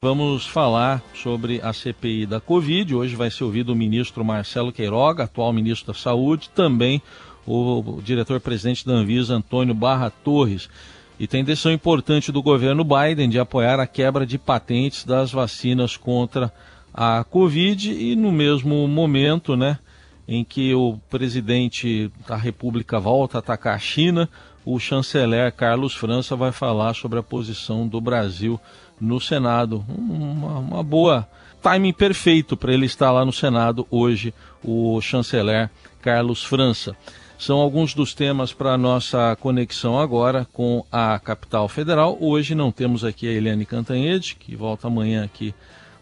[0.00, 2.94] Vamos falar sobre a CPI da Covid.
[2.94, 7.02] Hoje vai ser ouvido o ministro Marcelo Queiroga, atual ministro da Saúde, também
[7.44, 10.70] o diretor-presidente da Anvisa, Antônio Barra Torres.
[11.18, 15.96] E tem decisão importante do governo Biden de apoiar a quebra de patentes das vacinas
[15.96, 16.52] contra
[16.94, 19.80] a Covid e no mesmo momento, né,
[20.28, 24.28] em que o presidente da República volta a atacar a China,
[24.64, 28.60] o chanceler Carlos França vai falar sobre a posição do Brasil
[29.00, 29.84] no Senado.
[29.88, 31.28] Uma, uma boa
[31.62, 36.96] timing perfeito para ele estar lá no Senado hoje, o chanceler Carlos França.
[37.38, 42.18] São alguns dos temas para nossa conexão agora com a capital federal.
[42.20, 45.54] Hoje não temos aqui a Eliane Cantanhede, que volta amanhã aqui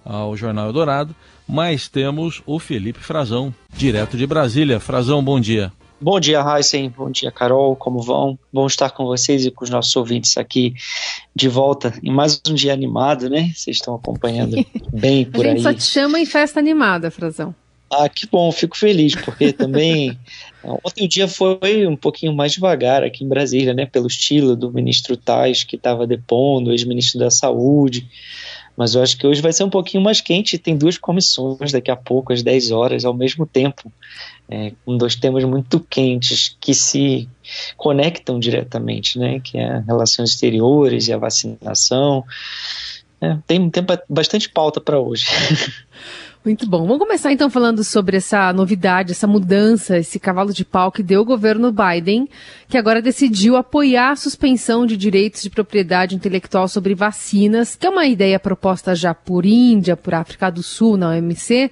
[0.02, 1.14] ao Jornal Eldorado,
[1.46, 4.80] mas temos o Felipe Frazão, direto de Brasília.
[4.80, 5.72] Frazão, bom dia.
[5.98, 6.90] Bom dia, Heisen.
[6.90, 7.74] Bom dia, Carol.
[7.74, 8.38] Como vão?
[8.52, 10.74] Bom estar com vocês e com os nossos ouvintes aqui
[11.34, 13.50] de volta em mais um dia animado, né?
[13.54, 14.56] Vocês estão acompanhando
[14.92, 15.52] bem por aí.
[15.52, 15.74] A gente aí.
[15.74, 17.54] só te chama em festa animada, Frazão.
[17.90, 20.18] Ah, que bom, fico feliz, porque também
[20.84, 23.86] ontem o dia foi um pouquinho mais devagar aqui em Brasília, né?
[23.86, 28.06] Pelo estilo do ministro Tais, que estava depondo, ex-ministro da Saúde.
[28.76, 30.58] Mas eu acho que hoje vai ser um pouquinho mais quente.
[30.58, 33.90] Tem duas comissões daqui a pouco, às 10 horas, ao mesmo tempo,
[34.48, 37.28] é, com dois temas muito quentes que se
[37.76, 39.40] conectam diretamente, né?
[39.40, 42.24] Que é relações exteriores e a vacinação.
[43.20, 45.24] É, tem, tem bastante pauta para hoje.
[46.46, 46.86] Muito bom.
[46.86, 51.22] Vamos começar então falando sobre essa novidade, essa mudança, esse cavalo de pau que deu
[51.22, 52.28] o governo Biden,
[52.68, 57.90] que agora decidiu apoiar a suspensão de direitos de propriedade intelectual sobre vacinas, que é
[57.90, 61.68] uma ideia proposta já por Índia, por África do Sul, na OMC,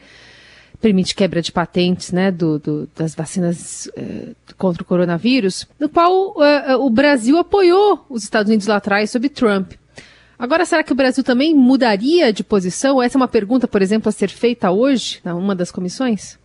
[0.80, 6.34] permite quebra de patentes né, do, do das vacinas eh, contra o coronavírus, no qual
[6.42, 9.74] eh, o Brasil apoiou os Estados Unidos lá atrás sob Trump.
[10.38, 13.02] Agora, será que o Brasil também mudaria de posição?
[13.02, 16.38] Essa é uma pergunta, por exemplo, a ser feita hoje, numa das comissões?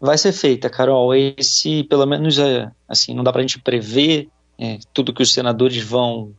[0.00, 1.14] Vai ser feita, Carol.
[1.14, 4.28] Esse, pelo menos, é, assim, não dá para a gente prever
[4.58, 6.32] é, tudo que os senadores vão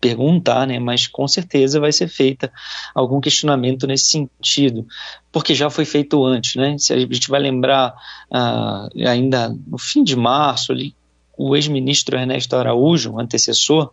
[0.00, 2.52] perguntar, né, mas com certeza vai ser feita
[2.94, 4.86] algum questionamento nesse sentido,
[5.30, 6.76] porque já foi feito antes, né?
[6.78, 7.94] Se a gente vai lembrar
[8.30, 10.94] uh, ainda no fim de março ali,
[11.38, 13.90] o ex-ministro Ernesto Araújo, antecessor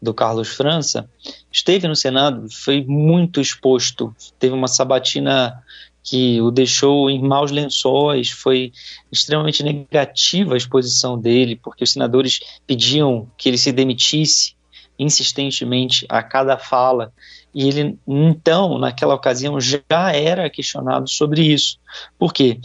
[0.00, 1.08] do Carlos França,
[1.52, 5.62] esteve no Senado, foi muito exposto, teve uma sabatina
[6.02, 8.72] que o deixou em maus lençóis, foi
[9.12, 14.54] extremamente negativa a exposição dele, porque os senadores pediam que ele se demitisse
[14.98, 17.12] insistentemente a cada fala,
[17.54, 19.82] e ele então, naquela ocasião, já
[20.12, 21.78] era questionado sobre isso.
[22.18, 22.58] Por quê?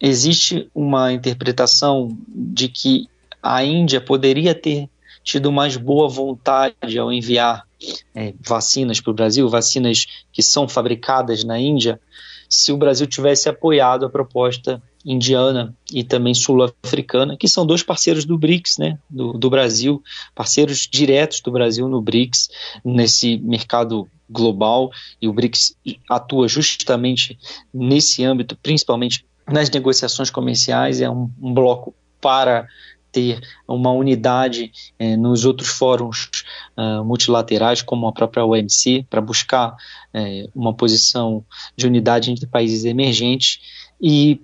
[0.00, 3.08] Existe uma interpretação de que
[3.42, 4.88] a Índia poderia ter
[5.22, 7.66] tido mais boa vontade ao enviar
[8.14, 12.00] é, vacinas para o Brasil, vacinas que são fabricadas na Índia,
[12.48, 18.24] se o Brasil tivesse apoiado a proposta indiana e também sul-africana, que são dois parceiros
[18.24, 20.02] do BRICS, né, do, do Brasil,
[20.34, 22.50] parceiros diretos do Brasil no BRICS,
[22.84, 24.90] nesse mercado global,
[25.20, 25.74] e o BRICS
[26.08, 27.38] atua justamente
[27.72, 32.68] nesse âmbito, principalmente nas negociações comerciais, é um, um bloco para
[33.12, 36.30] ter uma unidade eh, nos outros fóruns
[36.76, 39.76] uh, multilaterais, como a própria OMC, para buscar
[40.14, 41.44] eh, uma posição
[41.76, 43.60] de unidade entre países emergentes.
[44.00, 44.40] E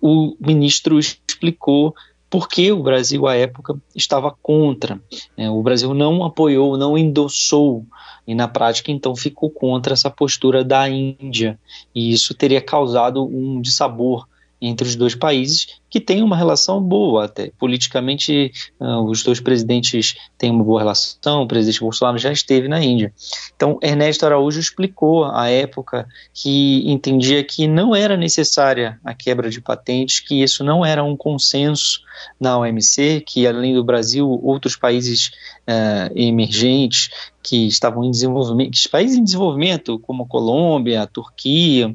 [0.00, 1.94] o ministro explicou
[2.30, 5.00] por que o Brasil, à época, estava contra.
[5.36, 7.84] Eh, o Brasil não apoiou, não endossou
[8.26, 11.58] e na prática então ficou contra essa postura da Índia
[11.92, 14.28] e isso teria causado um dissabor
[14.60, 17.50] entre os dois países, que tem uma relação boa até.
[17.58, 22.82] Politicamente, uh, os dois presidentes têm uma boa relação, o presidente Bolsonaro já esteve na
[22.82, 23.12] Índia.
[23.56, 29.60] Então, Ernesto Araújo explicou à época que entendia que não era necessária a quebra de
[29.60, 32.00] patentes, que isso não era um consenso
[32.38, 35.32] na OMC, que além do Brasil, outros países
[35.68, 37.10] uh, emergentes
[37.42, 41.94] que estavam em desenvolvimento, países em desenvolvimento, como a Colômbia, a Turquia,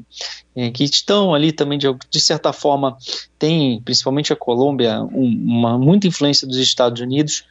[0.54, 2.96] é, que estão ali também, de, de, certa forma,
[3.38, 7.44] tem, principalmente a Colômbia, um, uma muita influência dos Estados Unidos,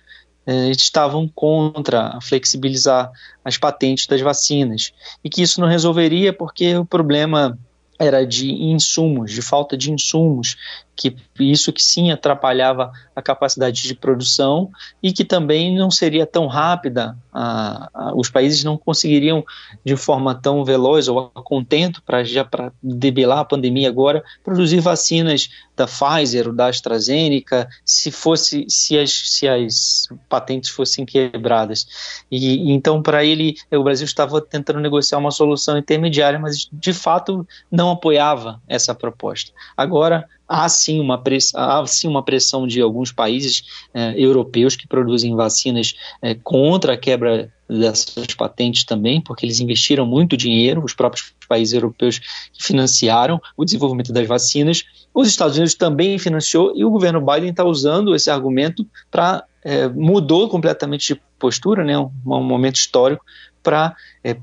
[0.46, 3.12] é, estavam contra flexibilizar
[3.44, 4.94] as patentes das vacinas.
[5.24, 7.58] E que isso não resolveria porque o problema
[7.98, 10.58] era de insumos, de falta de insumos,
[10.96, 14.70] que isso que sim atrapalhava a capacidade de produção
[15.04, 19.44] e que também não seria tão rápida, a, a, os países não conseguiriam
[19.84, 24.80] de forma tão veloz ou a contento para já para debelar a pandemia agora produzir
[24.80, 32.24] vacinas da Pfizer ou da AstraZeneca se fosse se as, se as patentes fossem quebradas.
[32.32, 37.46] E então para ele o Brasil estava tentando negociar uma solução intermediária mas de fato
[37.70, 39.52] não apoiava essa proposta.
[39.76, 43.64] Agora há sim uma, press, há, sim uma pressão de alguns países
[43.94, 50.06] eh, europeus que produzem vacinas eh, contra a quebra dessas patentes também, porque eles investiram
[50.06, 52.22] muito dinheiro, os próprios países europeus
[52.60, 54.84] financiaram o desenvolvimento das vacinas,
[55.14, 59.88] os Estados Unidos também financiou e o governo Biden está usando esse argumento para eh,
[59.88, 63.26] mudou completamente de postura, né, um, um momento histórico
[63.64, 63.96] para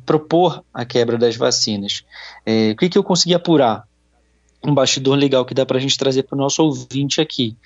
[0.04, 2.02] propor a quebra das vacinas.
[2.44, 3.84] o que, que eu consegui apurar?
[4.64, 7.56] Um bastidor legal que dá para a gente trazer para o nosso ouvinte aqui.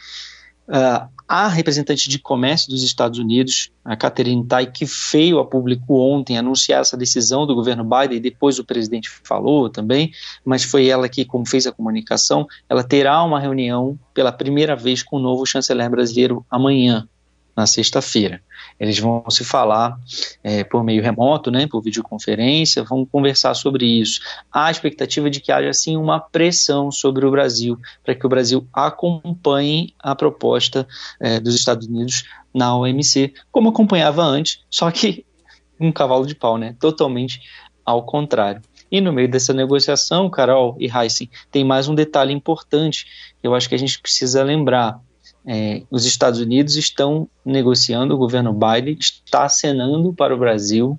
[0.68, 5.94] Uh, a representante de comércio dos Estados Unidos, a Catherine Tai, que veio a público
[5.94, 10.12] ontem anunciar essa decisão do governo Biden, e depois o presidente falou também,
[10.44, 15.02] mas foi ela que, como fez a comunicação, ela terá uma reunião pela primeira vez
[15.02, 17.08] com o novo chanceler brasileiro amanhã,
[17.56, 18.42] na sexta-feira.
[18.78, 19.98] Eles vão se falar
[20.44, 24.20] é, por meio remoto, né, por videoconferência, vão conversar sobre isso.
[24.52, 28.28] Há a expectativa de que haja, sim, uma pressão sobre o Brasil, para que o
[28.28, 30.86] Brasil acompanhe a proposta
[31.18, 35.24] é, dos Estados Unidos na OMC, como acompanhava antes, só que
[35.80, 37.40] um cavalo de pau, né, totalmente
[37.84, 38.60] ao contrário.
[38.90, 43.06] E no meio dessa negociação, Carol e Heisen, tem mais um detalhe importante
[43.40, 45.00] que eu acho que a gente precisa lembrar
[45.46, 50.98] é, os Estados Unidos estão negociando, o governo Biden está acenando para o Brasil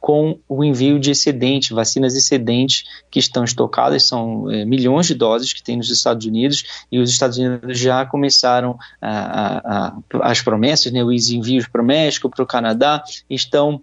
[0.00, 5.54] com o envio de excedente, vacinas excedentes que estão estocadas, são é, milhões de doses
[5.54, 10.42] que tem nos Estados Unidos, e os Estados Unidos já começaram a, a, a, as
[10.42, 13.80] promessas, né, os envios para o México, para o Canadá, estão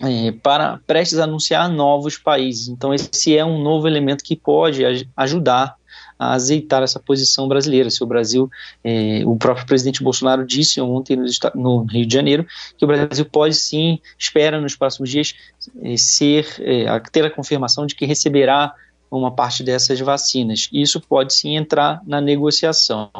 [0.00, 2.68] é, para prestes a anunciar novos países.
[2.68, 5.76] Então, esse é um novo elemento que pode ajudar
[6.22, 7.90] a azeitar essa posição brasileira.
[7.90, 8.50] Se o Brasil,
[8.84, 12.46] eh, o próprio presidente Bolsonaro disse ontem no, no, Rio de Janeiro
[12.78, 15.34] que o Brasil pode sim, espera nos próximos dias
[15.82, 18.72] eh, ser, eh, ter a confirmação de que receberá
[19.10, 20.68] uma parte dessas vacinas.
[20.72, 23.10] Isso pode sim entrar na negociação.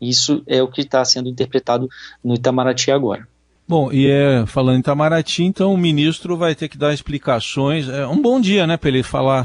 [0.00, 1.88] Isso é o que está sendo interpretado
[2.22, 3.26] no Itamaraty agora.
[3.66, 7.88] Bom, e é, falando em Itamaraty, então o ministro vai ter que dar explicações.
[7.88, 9.44] É um bom dia, né, para ele falar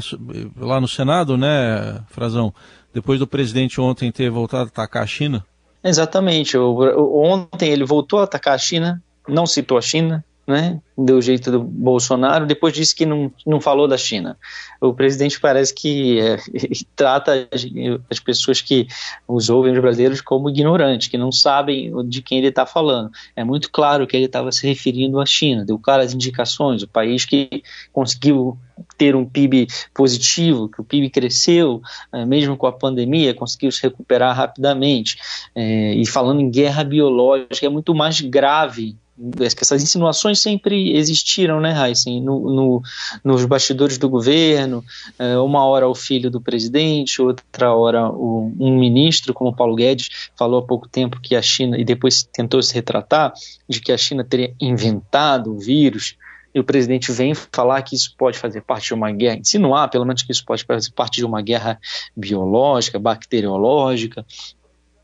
[0.58, 2.52] lá no Senado, né, Frazão?
[2.92, 5.44] Depois do presidente ontem ter voltado a atacar a China?
[5.82, 6.58] Exatamente.
[6.58, 10.80] Ontem ele voltou a atacar a China, não citou a China, né?
[10.98, 14.36] Deu jeito do Bolsonaro, depois disse que não, não falou da China.
[14.80, 16.36] O presidente parece que é,
[16.94, 17.66] trata as,
[18.10, 18.86] as, pessoas que
[19.26, 23.10] os ouvem, os brasileiros, como ignorantes, que não sabem de quem ele está falando.
[23.34, 27.24] É muito claro que ele estava se referindo à China, deu claras indicações, o país
[27.24, 27.62] que
[27.92, 28.58] conseguiu
[28.98, 31.80] ter um PIB positivo, que o PIB cresceu,
[32.12, 35.16] é, mesmo com a pandemia, conseguiu se recuperar rapidamente.
[35.54, 38.96] É, e falando em guerra biológica, é muito mais grave
[39.40, 42.82] essas insinuações sempre existiram, né, Heisen, no, no,
[43.22, 44.84] nos bastidores do governo,
[45.18, 50.30] é, uma hora o filho do presidente, outra hora o, um ministro, como Paulo Guedes,
[50.36, 53.32] falou há pouco tempo que a China, e depois tentou se retratar,
[53.68, 56.16] de que a China teria inventado o vírus,
[56.54, 60.04] e o presidente vem falar que isso pode fazer parte de uma guerra, insinuar pelo
[60.04, 61.78] menos que isso pode fazer parte de uma guerra
[62.16, 64.24] biológica, bacteriológica,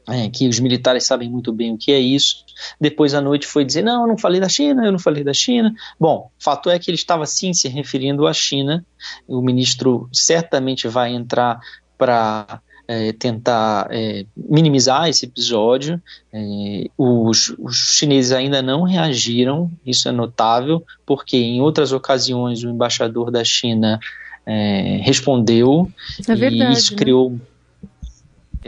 [0.08, 2.44] é, que os militares sabem muito bem o que é isso.
[2.81, 5.35] Depois à noite foi dizer: não, eu não falei da China, eu não falei da
[5.35, 5.75] China.
[5.99, 8.85] Bom, fato é que ele estava sim se referindo à China.
[9.26, 11.60] O ministro certamente vai entrar
[11.98, 16.01] para é, tentar é, minimizar esse episódio.
[16.32, 22.69] É, os, os, chineses ainda não reagiram, isso é notável, porque em outras ocasiões o
[22.69, 23.98] embaixador da China
[24.44, 25.91] é, respondeu
[26.29, 26.98] é verdade, e isso né?
[26.98, 27.41] criou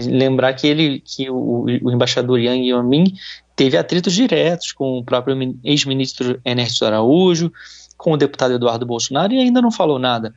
[0.07, 3.05] lembrar que ele, que o, o embaixador Yang Yamin
[3.57, 7.53] teve atritos diretos com o próprio ex-ministro Ernesto Araújo,
[7.97, 10.33] com o deputado Eduardo Bolsonaro e ainda não falou nada.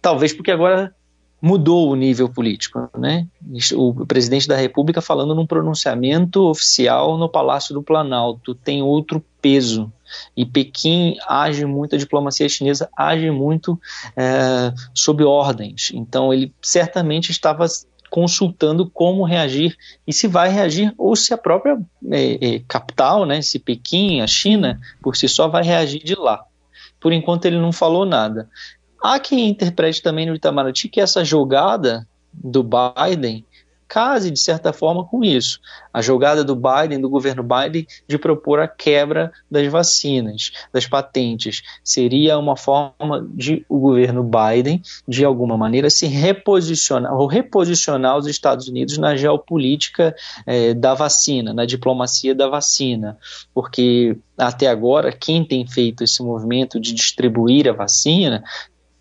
[0.00, 0.94] Talvez porque agora
[1.42, 3.26] mudou o nível político, né?
[3.74, 9.92] O presidente da República falando num pronunciamento oficial no Palácio do Planalto tem outro peso
[10.36, 13.80] e Pequim age muito, a diplomacia chinesa age muito
[14.16, 15.90] é, sob ordens.
[15.92, 17.66] Então ele certamente estava
[18.12, 19.74] consultando como reagir
[20.06, 24.26] e se vai reagir ou se a própria é, é, capital, né, se Pequim, a
[24.26, 26.44] China, por si só vai reagir de lá.
[27.00, 28.50] Por enquanto ele não falou nada.
[29.02, 33.46] Há quem interprete também no Itamaraty que essa jogada do Biden
[33.92, 35.60] case, de certa forma, com isso.
[35.92, 41.62] A jogada do Biden, do governo Biden, de propor a quebra das vacinas, das patentes,
[41.84, 48.26] seria uma forma de o governo Biden, de alguma maneira, se reposicionar, ou reposicionar os
[48.26, 53.18] Estados Unidos na geopolítica eh, da vacina, na diplomacia da vacina,
[53.52, 58.42] porque até agora, quem tem feito esse movimento de distribuir a vacina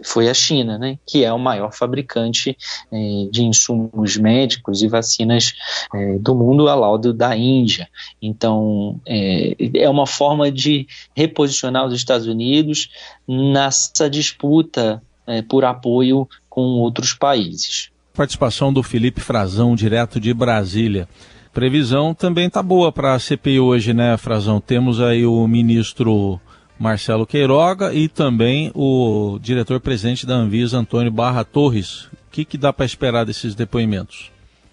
[0.04, 2.58] foi a China, né, que é o maior fabricante
[2.92, 5.54] eh, de insumos médicos e vacinas
[5.94, 7.88] eh, do mundo, ao lado da Índia.
[8.22, 12.90] Então, é, é uma forma de reposicionar os Estados Unidos
[13.28, 15.02] nessa disputa
[15.48, 17.90] por apoio com outros países.
[18.14, 21.08] Participação do Felipe Frazão, direto de Brasília.
[21.54, 24.60] Previsão também está boa para a CPI hoje, né, Frazão?
[24.60, 26.40] Temos aí o ministro
[26.82, 32.06] Marcelo Queiroga e também o diretor-presidente da Anvisa, Antônio Barra Torres.
[32.06, 34.32] O que, que dá para esperar desses depoimentos?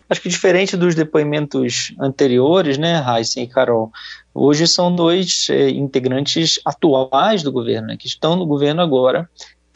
[0.08, 3.92] Acho que diferente dos depoimentos anteriores, né, Heisen e Carol,
[4.32, 9.28] hoje são dois é, integrantes atuais do governo, né, que estão no governo agora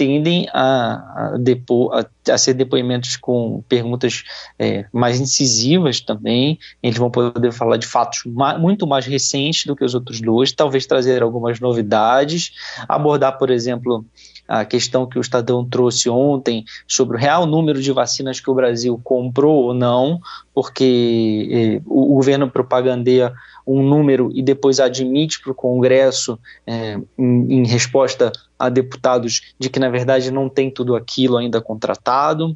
[0.03, 0.95] tendem a,
[1.35, 4.25] a, depo, a, a, ser depoimentos com perguntas
[4.59, 6.59] é, mais incisivas também.
[6.83, 10.51] Eles vão poder falar de fatos ma muito mais recentes do que os outros dois,
[10.51, 12.51] talvez trazer algumas novidades,
[12.89, 14.05] abordar, por exemplo,
[14.53, 18.55] a questão que o Estadão trouxe ontem sobre o real número de vacinas que o
[18.55, 20.21] Brasil comprou ou não,
[20.53, 23.33] porque é, o, governo propagandeia
[23.67, 29.71] um número e depois admite para o Congresso, é, em, em resposta a deputados, de
[29.71, 32.55] que na verdade não tem tudo aquilo ainda contratado.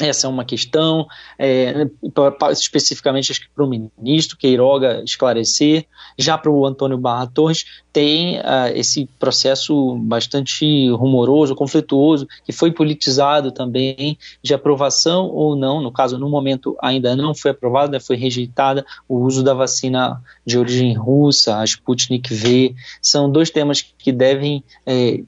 [0.00, 1.06] Essa é uma questão,
[1.38, 1.86] é,
[2.50, 5.86] especificamente acho que para o ministro Queiroga esclarecer.
[6.18, 12.72] Já para o Antônio Barra Torres, tem uh, esse processo bastante rumoroso, conflituoso, que foi
[12.72, 18.16] politizado também, de aprovação ou não, no caso, no momento ainda não foi aprovada, foi
[18.16, 22.74] rejeitada o uso da vacina de origem russa, a Sputnik V.
[23.00, 24.64] São dois temas que devem.
[24.84, 25.20] É,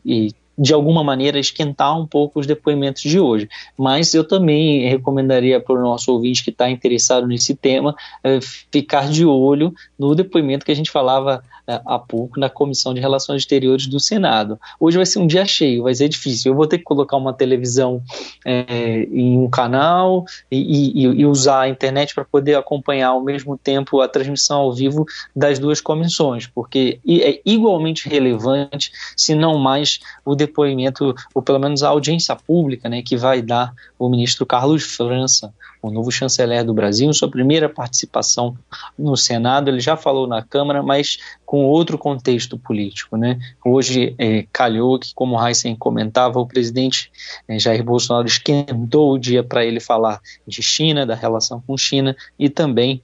[0.59, 3.49] de alguma maneira esquentar um pouco os depoimentos de hoje.
[3.77, 9.09] Mas eu também recomendaria para o nosso ouvinte que está interessado nesse tema é, ficar
[9.09, 13.43] de olho no depoimento que a gente falava é, há pouco na Comissão de Relações
[13.43, 14.59] Exteriores do Senado.
[14.79, 16.53] Hoje vai ser um dia cheio, vai ser difícil.
[16.53, 18.03] Eu vou ter que colocar uma televisão
[18.45, 23.59] é, em um canal e, e, e usar a internet para poder acompanhar ao mesmo
[23.59, 29.99] tempo a transmissão ao vivo das duas comissões, porque é igualmente relevante, se não mais,
[30.25, 30.46] o depoimento,
[31.35, 35.91] ou pelo menos a audiência pública, né, que vai dar o ministro Carlos França, o
[35.91, 38.57] novo chanceler do Brasil, sua primeira participação
[38.99, 39.69] no Senado.
[39.69, 43.17] Ele já falou na Câmara, mas com outro contexto político.
[43.17, 43.39] Né?
[43.65, 47.11] Hoje é, calhou que, como o Heisen comentava, o presidente
[47.49, 52.17] é, Jair Bolsonaro esquentou o dia para ele falar de China, da relação com China
[52.39, 53.01] e também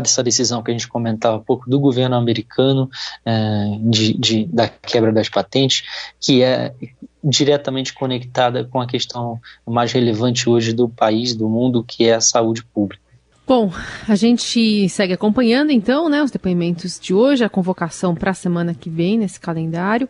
[0.00, 2.90] dessa decisão que a gente comentava há pouco do governo americano
[3.24, 5.84] é, de, de, da quebra das patentes,
[6.20, 6.74] que é
[7.22, 12.20] diretamente conectada com a questão mais relevante hoje do país, do mundo, que é a
[12.20, 13.02] saúde pública.
[13.46, 13.72] Bom,
[14.08, 18.72] a gente segue acompanhando então, né, os depoimentos de hoje, a convocação para a semana
[18.72, 20.08] que vem nesse calendário.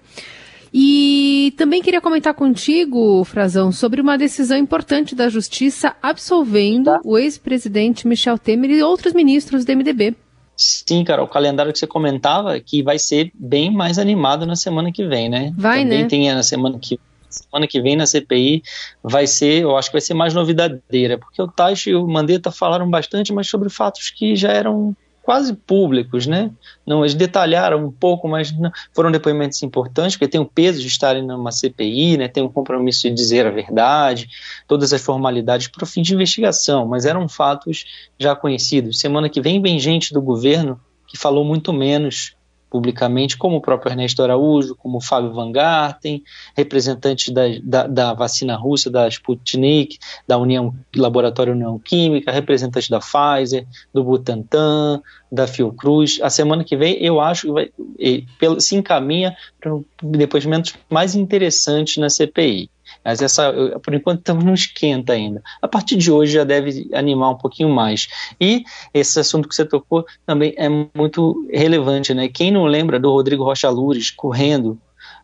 [0.72, 7.00] E também queria comentar contigo, Frazão, sobre uma decisão importante da Justiça absolvendo tá.
[7.04, 10.14] o ex-presidente Michel Temer e outros ministros do MDB.
[10.56, 14.92] Sim, cara, o calendário que você comentava que vai ser bem mais animado na semana
[14.92, 15.52] que vem, né?
[15.56, 16.08] Vai, Também né?
[16.08, 16.98] tem na semana que
[17.32, 18.62] semana que vem na CPI
[19.02, 22.50] vai ser, eu acho que vai ser mais novidadeira, porque o Taish e o Mandetta
[22.50, 26.50] falaram bastante, mas sobre fatos que já eram quase públicos, né?
[26.86, 30.88] Não, eles detalharam um pouco, mas não, foram depoimentos importantes, porque tem o peso de
[30.88, 32.28] estarem numa CPI, né?
[32.28, 34.28] Tem um compromisso de dizer a verdade,
[34.66, 37.84] todas as formalidades para o fim de investigação, mas eram fatos
[38.18, 38.98] já conhecidos.
[38.98, 42.34] Semana que vem vem gente do governo que falou muito menos
[42.72, 46.22] publicamente, como o próprio Ernesto Araújo, como o Fábio Van Garten,
[46.56, 52.98] representantes da, da, da, vacina russa, da Sputnik, da União Laboratório União Química, representantes da
[52.98, 56.18] Pfizer, do Butantan, da Fiocruz.
[56.22, 57.70] A semana que vem, eu acho que vai,
[58.58, 62.70] se encaminha para depoimentos mais interessantes na CPI.
[63.04, 65.42] Mas essa, por enquanto, estamos no esquenta ainda.
[65.60, 68.08] A partir de hoje já deve animar um pouquinho mais.
[68.40, 72.28] E esse assunto que você tocou também é muito relevante, né?
[72.28, 74.78] Quem não lembra do Rodrigo Rocha Lures correndo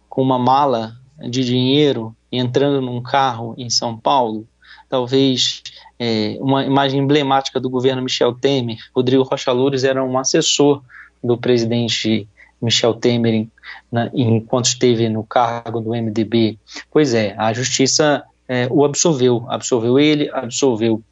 [0.08, 0.94] com uma mala
[1.28, 4.46] de dinheiro entrando num carro em São Paulo?
[4.88, 5.62] Talvez
[5.98, 8.78] é, uma imagem emblemática do governo Michel Temer.
[8.94, 10.82] Rodrigo Rocha Loures era um assessor
[11.22, 12.28] do presidente
[12.60, 13.46] Michel Temer
[13.90, 16.58] na, enquanto esteve no cargo do MDB.
[16.90, 21.02] Pois é, a justiça é, o absolveu, absolveu ele, absolveu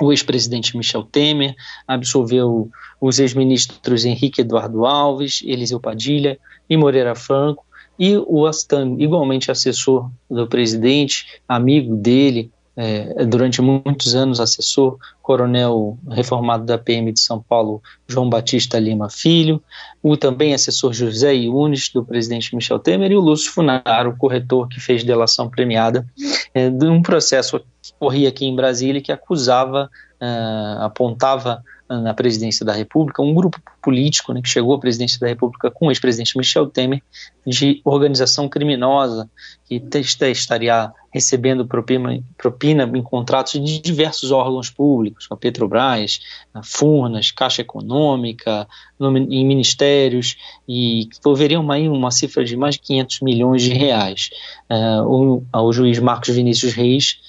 [0.00, 1.54] o ex-presidente Michel Temer,
[1.86, 2.68] absolveu
[3.00, 6.38] os ex-ministros Henrique Eduardo Alves, Eliseu Padilha
[6.68, 7.64] e Moreira Franco,
[7.98, 15.96] e o Astan, igualmente assessor do presidente, amigo dele, é, durante muitos anos assessor, coronel
[16.10, 19.62] reformado da PM de São Paulo, João Batista Lima Filho,
[20.02, 24.78] o também assessor José Yunes, do presidente Michel Temer, e o Lúcio Funaro, corretor que
[24.78, 26.06] fez delação premiada,
[26.52, 32.66] é, de um processo que corria aqui em Brasília que acusava, uh, apontava na presidência
[32.66, 36.36] da República, um grupo político né, que chegou à presidência da República com o ex-presidente
[36.36, 37.00] Michel Temer,
[37.46, 39.30] de organização criminosa,
[39.64, 39.80] que
[40.28, 46.18] estaria recebendo propina, propina em contratos de diversos órgãos públicos, a Petrobras,
[46.52, 48.66] a Furnas, Caixa Econômica,
[48.98, 50.36] no, em ministérios,
[50.68, 54.30] e que envolveriam uma, uma cifra de mais de 500 milhões de reais.
[54.68, 57.20] Uh, o, o juiz Marcos Vinícius Reis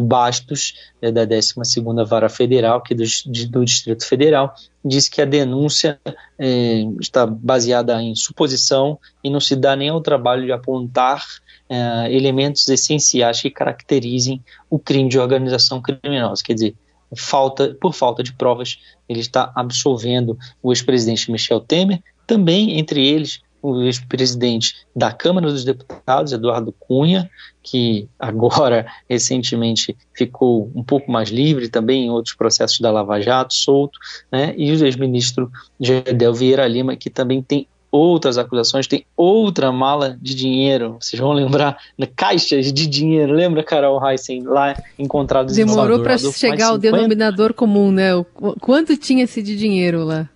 [0.00, 3.04] Bastos, é, da 12ª Vara Federal, que é do,
[3.50, 6.00] do Distrito Federal, diz que a denúncia
[6.38, 11.24] é, está baseada em suposição e não se dá nem ao trabalho de apontar
[11.68, 16.42] é, elementos essenciais que caracterizem o crime de organização criminosa.
[16.42, 16.74] Quer dizer,
[17.16, 18.78] falta, por falta de provas,
[19.08, 25.64] ele está absolvendo o ex-presidente Michel Temer, também entre eles o ex-presidente da Câmara dos
[25.64, 27.30] Deputados, Eduardo Cunha,
[27.62, 33.54] que agora recentemente ficou um pouco mais livre também em outros processos da Lava Jato,
[33.54, 33.98] solto,
[34.30, 34.54] né?
[34.56, 35.50] e o ex-ministro
[35.80, 41.32] Gedel Vieira Lima, que também tem outras acusações, tem outra mala de dinheiro, vocês vão
[41.32, 41.78] lembrar,
[42.14, 48.14] caixas de dinheiro, lembra, Carol Heissen, lá encontrados Demorou para chegar ao denominador comum, né?
[48.14, 48.24] O
[48.60, 50.28] quanto tinha-se de dinheiro lá?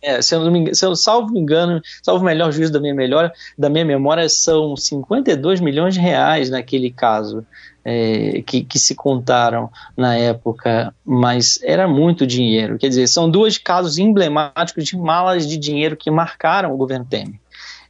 [0.00, 2.94] É, se, eu não me, se eu salvo engano, salvo o melhor juízo da minha,
[2.94, 7.44] melhor, da minha memória, são 52 milhões de reais naquele caso
[7.84, 12.78] é, que, que, se contaram na época, mas era muito dinheiro.
[12.78, 17.40] Quer dizer, são dois casos emblemáticos de malas de dinheiro que marcaram o governo Temer.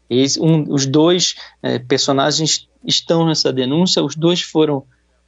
[0.09, 4.85] Esse, um, os dois é, personagens estão nessa denúncia, os dois foram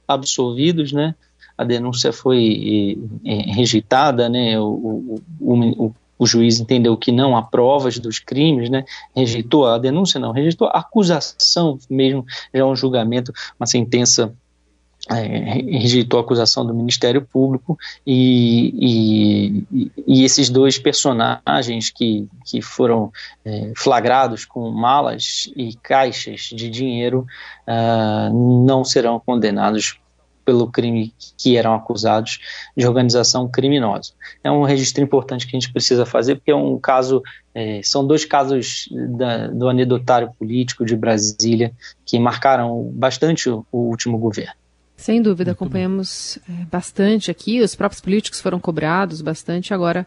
[0.07, 1.13] absolvidos, né?
[1.57, 4.59] A denúncia foi é, rejeitada, né?
[4.59, 8.85] O, o, o, o juiz entendeu que não há provas dos crimes, né?
[9.15, 12.23] rejeitou a denúncia, não, rejeitou a acusação mesmo,
[12.53, 14.31] já um julgamento, uma sentença
[15.09, 15.15] é,
[15.79, 17.75] rejeitou a acusação do Ministério Público
[18.05, 23.11] e, e, e esses dois personagens que, que foram
[23.43, 27.25] é, flagrados com malas e caixas de dinheiro
[27.67, 29.99] uh, não serão condenados
[30.51, 32.39] pelo crime que eram acusados
[32.75, 34.11] de organização criminosa.
[34.43, 37.23] É um registro importante que a gente precisa fazer, porque é um caso,
[37.55, 41.71] é, são dois casos da, do anedotário político de Brasília
[42.05, 44.51] que marcaram bastante o, o último governo.
[44.97, 50.05] Sem dúvida, acompanhamos é, bastante aqui, os próprios políticos foram cobrados bastante, agora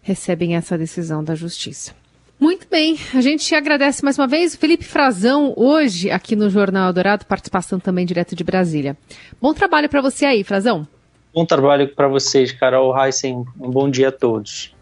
[0.00, 1.99] recebem essa decisão da justiça.
[2.40, 6.90] Muito bem, a gente agradece mais uma vez o Felipe Frazão, hoje aqui no Jornal
[6.90, 8.96] Dourado, participação também direto de Brasília.
[9.38, 10.88] Bom trabalho para você aí, Frazão.
[11.34, 13.44] Bom trabalho para vocês, Carol Heisen.
[13.60, 14.74] Um bom dia a todos.